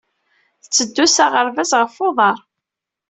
Itteddu 0.63 1.05
s 1.15 1.17
aɣerbaz 1.25 1.71
ɣef 1.79 1.95
uḍar. 2.07 2.39